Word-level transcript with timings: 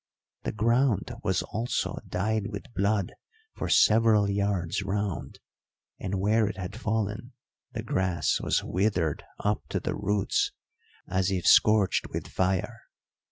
The 0.41 0.51
ground 0.51 1.11
was 1.21 1.43
also 1.43 1.97
dyed 2.07 2.47
with 2.47 2.73
blood 2.73 3.13
for 3.53 3.69
several 3.69 4.27
yards 4.27 4.81
round, 4.81 5.39
and 5.99 6.15
where 6.19 6.47
it 6.47 6.57
had 6.57 6.75
fallen 6.75 7.33
the 7.73 7.83
grass 7.83 8.41
was 8.41 8.63
withered 8.63 9.23
up 9.41 9.61
to 9.69 9.79
the 9.79 9.95
roots, 9.95 10.53
as 11.07 11.29
if 11.29 11.45
scorched 11.45 12.07
with 12.09 12.27
fire. 12.29 12.79